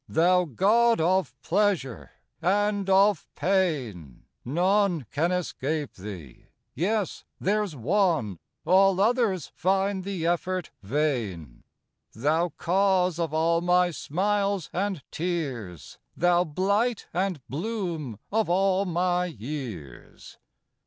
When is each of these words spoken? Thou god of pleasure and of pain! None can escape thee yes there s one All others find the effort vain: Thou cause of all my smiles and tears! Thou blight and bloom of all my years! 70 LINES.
Thou 0.09 0.45
god 0.45 0.99
of 0.99 1.39
pleasure 1.43 2.13
and 2.41 2.89
of 2.89 3.27
pain! 3.35 4.23
None 4.43 5.05
can 5.11 5.31
escape 5.31 5.93
thee 5.93 6.45
yes 6.73 7.23
there 7.39 7.61
s 7.61 7.75
one 7.75 8.39
All 8.65 8.99
others 8.99 9.45
find 9.55 10.03
the 10.03 10.25
effort 10.25 10.71
vain: 10.81 11.61
Thou 12.13 12.49
cause 12.57 13.19
of 13.19 13.31
all 13.31 13.61
my 13.61 13.91
smiles 13.91 14.71
and 14.73 15.03
tears! 15.11 15.99
Thou 16.17 16.45
blight 16.45 17.05
and 17.13 17.39
bloom 17.47 18.17
of 18.31 18.49
all 18.49 18.85
my 18.85 19.25
years! 19.25 19.37
70 19.37 20.07
LINES. 20.15 20.37